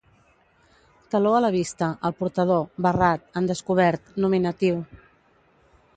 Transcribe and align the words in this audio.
Taló 1.15 1.33
a 1.39 1.41
la 1.45 1.51
vista, 1.57 1.89
al 2.09 2.17
portador, 2.21 2.63
barrat, 2.87 3.29
en 3.43 3.51
descobert, 3.53 4.11
nominatiu. 4.27 4.85